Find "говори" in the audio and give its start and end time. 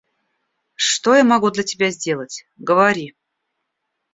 2.57-3.15